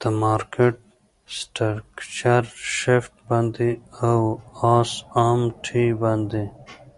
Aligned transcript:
د 0.00 0.02
مارکیټ 0.22 0.76
سټرکچر 1.36 2.44
شفټ 2.76 3.14
باندی 3.28 3.72
او 4.08 4.20
آس 4.74 4.92
آم 5.26 5.40
ټی 5.64 5.86
باندی. 6.00 6.46